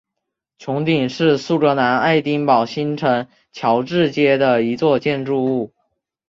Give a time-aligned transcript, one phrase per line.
[0.57, 5.75] 穹顶是苏格兰爱丁堡新城乔治街的一座建筑物。